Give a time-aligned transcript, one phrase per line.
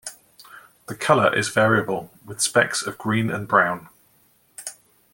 [0.87, 3.87] The color is variable, with specks of green and brown.